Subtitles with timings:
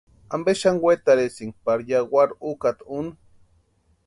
[0.35, 3.11] ¿Ampe xani wetarhisïnki pari yawarhi úkata úni?